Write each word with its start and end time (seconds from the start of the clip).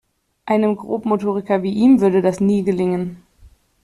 Einem 0.47 0.77
Grobmotoriker 0.77 1.61
wie 1.61 1.73
ihm 1.73 2.01
würde 2.01 2.23
das 2.23 2.39
nie 2.39 2.63
gelingen. 2.63 3.21